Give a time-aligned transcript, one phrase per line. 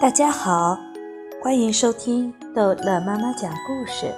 [0.00, 0.78] 大家好，
[1.42, 4.12] 欢迎收听逗乐妈妈讲故事。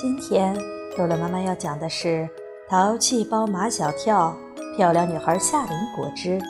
[0.00, 0.56] 今天
[0.96, 2.08] 逗乐妈妈要讲的是
[2.70, 4.34] 《淘气包马小跳》
[4.76, 6.40] 《漂亮女孩夏林果之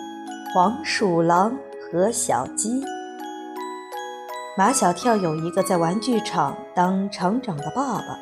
[0.54, 1.56] 黄鼠狼
[1.90, 2.80] 和小鸡》。
[4.56, 8.18] 马小跳有一个在玩具厂当厂长的爸爸，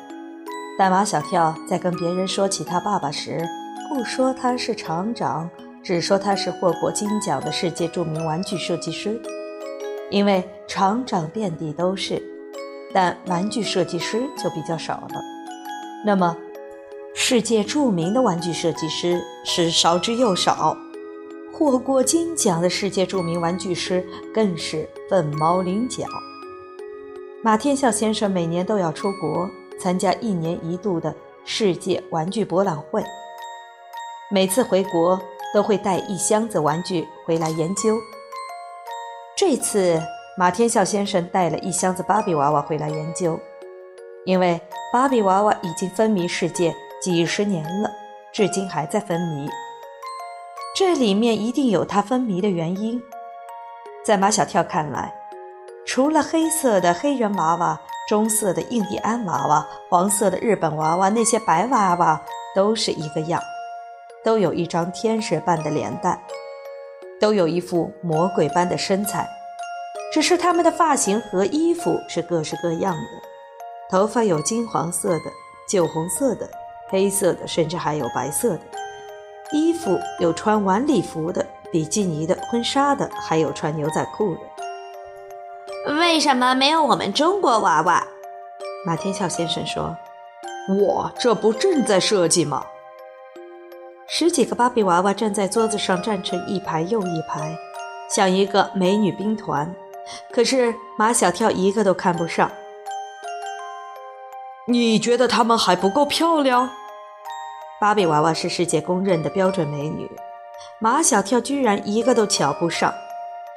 [0.77, 3.43] 但马小跳在跟别人说起他爸爸时，
[3.89, 5.49] 不说他是厂长，
[5.87, 9.17] 只说他是获过金奖的世界著名玩具设计师。
[10.09, 12.21] 因为厂长遍地都是，
[12.93, 15.21] 但玩具设计师就比较少了。
[16.05, 16.35] 那么，
[17.15, 20.75] 世界著名的玩具设计师是少之又少，
[21.53, 26.03] 获过金奖的世界著名玩具师更是凤毛麟角。
[27.41, 31.15] 马天笑先生每年都要出国参加一年一度的
[31.45, 33.01] 世界玩具博览会，
[34.29, 35.17] 每次回国
[35.57, 37.97] 都会带一箱子玩具回来研究。
[39.35, 39.99] 这次
[40.37, 43.39] 马天笑先生带了一箱子芭比娃娃回来研究，
[44.23, 44.61] 因为
[44.93, 47.89] 芭比娃娃已经风靡世界几十年了，
[48.31, 49.49] 至今还在风靡。
[50.75, 53.01] 这里面一定有它风靡的原因。
[54.05, 55.11] 在马小跳看来，
[55.87, 62.21] 除了黑色的黑人娃娃、棕色的印第安娃娃、黄色的日本娃娃，那些白娃娃
[62.53, 63.41] 都是一个样，
[64.27, 66.21] 都有一张天使般的脸蛋。
[67.17, 69.25] 都有一副魔鬼般的身材，
[70.11, 73.01] 只是他们的发型和衣服是各式各样的。
[73.89, 75.31] 头发有金黄色的、
[75.69, 76.47] 酒红色的、
[76.89, 78.61] 黑色的，甚至还有白色的。
[79.53, 85.95] 衣服有穿晚礼服的、比基尼的、婚纱的，还有穿牛仔裤的。
[85.95, 88.05] 为什么没有我们中国娃娃？
[88.85, 89.95] 马天笑先生说
[90.77, 92.63] ：“我这不正在设计吗？”
[94.09, 97.53] 十几个芭比娃娃站在桌子上，站成一排又一排，
[98.09, 99.75] 像一个美女兵团。
[100.31, 102.49] 可是马小跳一个都看不上。
[104.65, 106.69] 你觉得她们还不够漂亮？
[107.81, 110.09] 芭比娃娃是世界公认的标准美女，
[110.79, 112.93] 马小跳居然一个都瞧不上，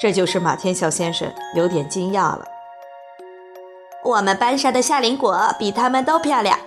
[0.01, 2.45] 这就是马天笑先生有点惊讶了。
[4.03, 6.59] 我们班上的夏林果比她们都漂亮。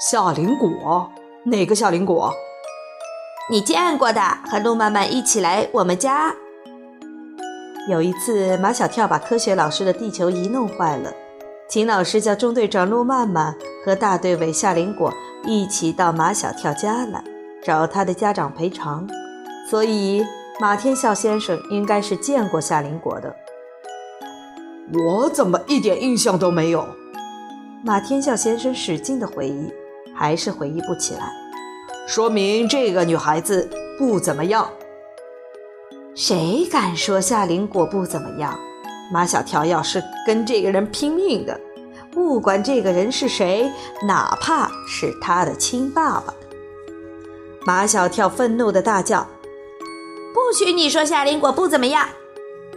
[0.00, 1.08] 夏林果。
[1.48, 2.34] 哪个夏林果？
[3.48, 4.20] 你见过的，
[4.50, 6.34] 和路曼曼一起来我们家。
[7.88, 11.12] 有一次，马小跳把科学老师的地球仪弄坏了，
[11.68, 13.54] 秦老师叫中队长路曼曼
[13.84, 15.14] 和大队委夏林果
[15.44, 17.22] 一起到马小跳家来
[17.62, 19.08] 找他的家长赔偿，
[19.70, 20.26] 所以
[20.58, 23.36] 马天笑先生应该是见过夏林果的。
[24.92, 26.88] 我怎么一点印象都没有？
[27.84, 29.72] 马天笑先生使劲的回忆。
[30.16, 31.30] 还是回忆不起来，
[32.08, 33.68] 说明这个女孩子
[33.98, 34.68] 不怎么样。
[36.14, 38.58] 谁敢说夏林果不怎么样？
[39.12, 41.60] 马小跳要是跟这个人拼命的，
[42.10, 43.70] 不管这个人是谁，
[44.06, 46.34] 哪怕是他的亲爸爸。
[47.64, 49.26] 马小跳愤怒的大叫
[50.32, 52.08] ：“不许你说夏林果不怎么样！”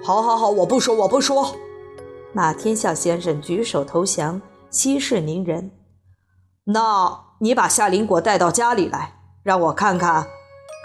[0.03, 1.55] 好好好，我不说，我不说。
[2.33, 5.71] 马天笑先生举手投降，息事宁人。
[6.65, 7.28] 那。
[7.41, 9.13] 你把夏林果带到家里来，
[9.43, 10.27] 让我看看，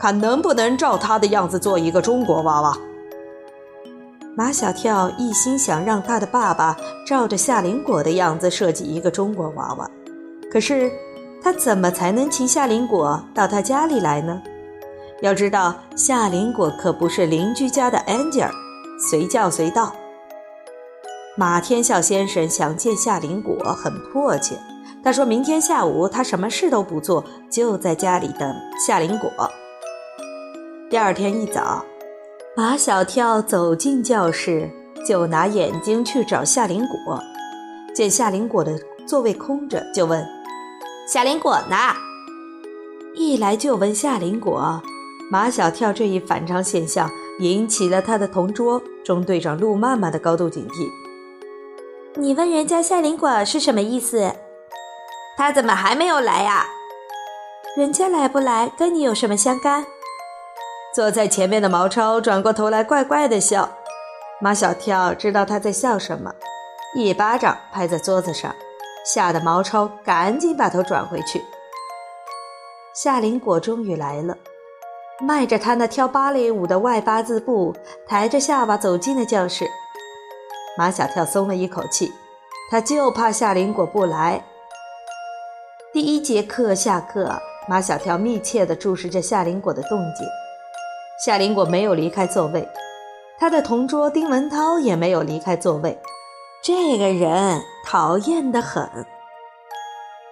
[0.00, 2.78] 看能不能照他的样子做一个中国娃娃。
[4.36, 9.90] 马小跳一心想让他的爸爸照着夏林果的样子设计一个中国娃娃，
[10.48, 10.92] 可是
[11.42, 14.40] 他怎么才能请夏林果到他家里来呢？
[15.22, 18.50] 要知道，夏林果可不是邻居家的 Angel，
[19.10, 19.92] 随叫随到。
[21.36, 24.56] 马天笑先生想见夏林果，很迫切。
[25.04, 29.30] 他说明天下午他什么事都不做，就在家里等夏林果。
[30.88, 31.84] 第二天一早，
[32.56, 34.70] 马小跳走进教室，
[35.06, 37.22] 就拿眼睛去找夏林果。
[37.94, 40.26] 见夏林果的座位空着，就问
[41.06, 41.76] ：“夏林果呢？”
[43.14, 44.82] 一来就问夏林果。
[45.30, 47.10] 马小跳这一反常现象
[47.40, 50.88] 引起了他的同桌中队长陆曼曼的高度警惕。
[52.16, 54.32] 你问人家夏林果是什么意思？
[55.36, 56.66] 他怎么还没有来呀？
[57.76, 59.84] 人家来不来跟你有什么相干？
[60.94, 63.68] 坐在前面的毛超转过头来，怪怪的笑。
[64.40, 66.32] 马小跳知道他在笑什么，
[66.94, 68.54] 一巴掌拍在桌子上，
[69.04, 71.42] 吓得毛超赶紧把头转回去。
[72.94, 74.36] 夏林果终于来了，
[75.20, 77.74] 迈着他那跳芭蕾舞的外八字步，
[78.06, 79.68] 抬着下巴走进了教室。
[80.78, 82.12] 马小跳松了一口气，
[82.70, 84.44] 他就怕夏林果不来。
[85.94, 90.26] 第一节课下课，马小跳密切地注视着夏林果的动静。
[91.24, 92.68] 夏林果没有离开座位，
[93.38, 95.96] 他的同桌丁文涛也没有离开座位。
[96.64, 99.06] 这个人讨厌得很。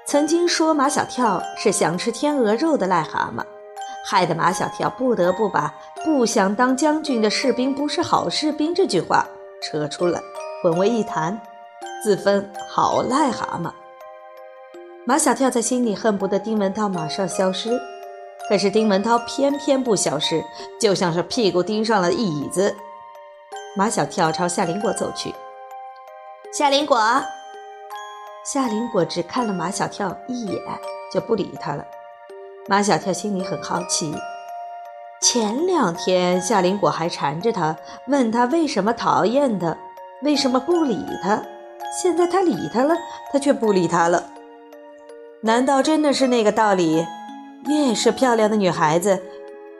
[0.04, 3.44] 曾经说马小跳是想吃天鹅肉的癞蛤蟆，
[4.04, 5.72] 害得马小跳不得不把
[6.04, 9.24] “不想当将军的士兵不是好士兵”这句话
[9.62, 10.20] 扯出来
[10.60, 11.40] 混为一谈，
[12.02, 13.70] 自封好癞蛤蟆。
[15.04, 17.76] 马小跳在心里恨不得丁文涛马上消失，
[18.48, 20.44] 可是丁文涛偏偏不消失，
[20.80, 22.76] 就像是屁股钉上了一椅子。
[23.76, 25.34] 马小跳朝夏林果走去。
[26.52, 26.96] 夏林果，
[28.44, 30.60] 夏林果只看了马小跳一眼，
[31.12, 31.84] 就不理他了。
[32.68, 34.14] 马小跳心里很好奇，
[35.20, 37.76] 前两天夏林果还缠着他，
[38.06, 39.76] 问他为什么讨厌他，
[40.22, 41.42] 为什么不理他。
[42.00, 42.94] 现在他理他了，
[43.32, 44.22] 他却不理他了。
[45.44, 47.04] 难道真的是那个道理？
[47.66, 49.20] 越是漂亮的女孩子，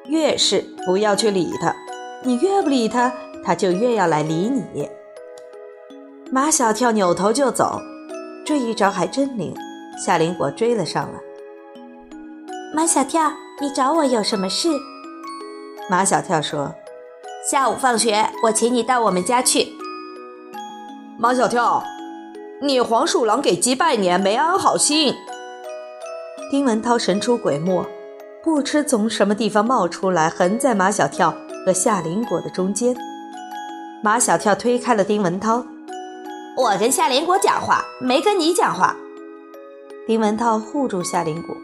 [0.06, 1.73] 越是不要去理她。
[2.25, 3.12] 你越不理她，
[3.44, 4.91] 她就越要来理你。
[6.32, 7.81] 马小跳扭头就走，
[8.44, 9.55] 这一招还真灵。
[10.05, 11.20] 夏林果追了上来。
[12.75, 13.31] 马小跳，
[13.61, 14.69] 你找我有什么事？
[15.88, 16.75] 马小跳说
[17.49, 19.69] ：“下午放学，我请你到我们家去。”
[21.19, 21.85] 马小跳，
[22.61, 25.14] 你黄鼠狼给鸡拜年没安好心。
[26.52, 27.82] 丁文涛神出鬼没，
[28.44, 31.34] 不知从什么地方冒出来，横在马小跳
[31.64, 32.94] 和夏林果的中间。
[34.02, 35.64] 马小跳推开了丁文涛。
[36.58, 38.94] 我跟夏林果讲话，没跟你讲话。
[40.06, 41.56] 丁文涛护住夏林果，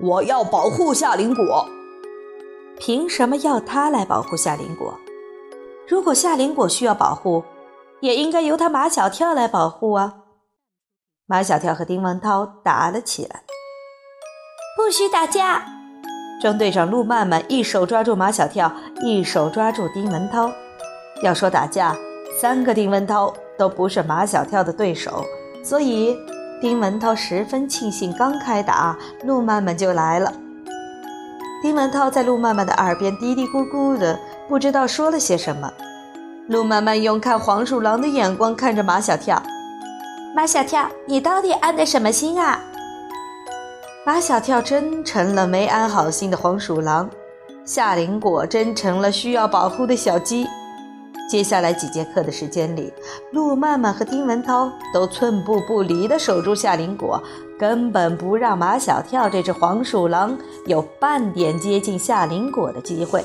[0.00, 1.66] 我要保护夏林果。
[2.78, 4.94] 凭什么要他来保护夏林果？
[5.88, 7.42] 如果夏林果需要保护，
[7.98, 10.14] 也应该由他马小跳来保护啊！
[11.26, 13.42] 马小跳和丁文涛打了起来。
[14.82, 15.62] 不许打架！
[16.40, 18.72] 中队长陆曼曼一手抓住马小跳，
[19.02, 20.50] 一手抓住丁文涛。
[21.22, 21.94] 要说打架，
[22.40, 23.30] 三个丁文涛。
[23.58, 25.22] 都不是马小跳的对手，
[25.62, 26.16] 所以
[26.62, 30.32] 丁文涛十分庆幸，刚开打，陆曼曼就来了。
[31.62, 34.18] 丁文涛在陆曼曼的耳边嘀嘀咕咕的，
[34.48, 35.70] 不知道说了些什么。
[36.48, 39.42] 陆曼曼用看黄鼠狼的眼光看着马小跳
[40.34, 42.58] ：“马小跳，你到底安的什么心啊？”
[44.02, 47.08] 马小跳真成了没安好心的黄鼠狼，
[47.66, 50.46] 夏林果真成了需要保护的小鸡。
[51.30, 52.90] 接下来几节课的时间里，
[53.30, 57.22] 陆曼曼和丁文涛都寸步不离地守住夏林果，
[57.58, 63.22] 根本不让马小跳这只黄鼠狼有半点接近夏林果的机会。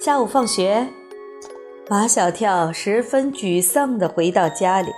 [0.00, 0.86] 下午放学，
[1.88, 4.92] 马小跳十分沮丧地回到家里，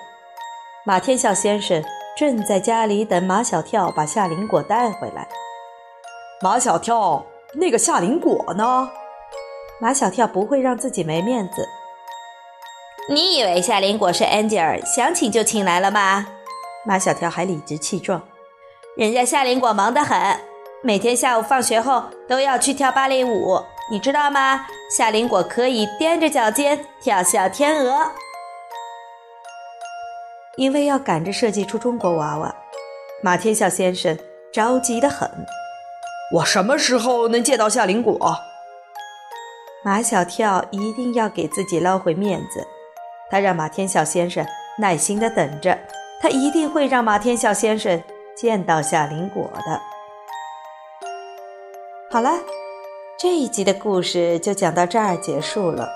[0.84, 1.82] 马天笑先生
[2.16, 5.28] 正在家里等马小跳把夏林果带回来。
[6.40, 8.88] 马小跳，那个夏林果呢？
[9.78, 11.68] 马小跳不会让自己没面子。
[13.10, 16.26] 你以为夏林果是安吉尔，想请就请来了吗？
[16.86, 18.22] 马小跳还理直气壮。
[18.96, 20.40] 人家夏林果忙得很，
[20.82, 23.60] 每天下午放学后都要去跳芭蕾舞，
[23.90, 24.66] 你知道吗？
[24.96, 28.10] 夏林果可以踮着脚尖跳小天鹅。
[30.56, 32.54] 因为要赶着设计出中国娃娃，
[33.22, 34.18] 马天笑先生
[34.52, 35.30] 着急得很。
[36.32, 38.18] 我什么时候能见到夏林果？
[39.84, 42.66] 马小跳一定要给自己捞回面子，
[43.30, 44.44] 他让马天笑先生
[44.78, 45.78] 耐心的等着，
[46.20, 48.02] 他一定会让马天笑先生
[48.34, 49.80] 见到夏林果的。
[52.10, 52.32] 好了，
[53.18, 55.88] 这一集的故事就讲到这儿结束了，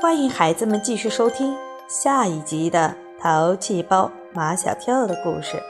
[0.00, 1.54] 欢迎孩子们继续收听
[1.88, 5.62] 下一集的《淘气包马小跳》的故事。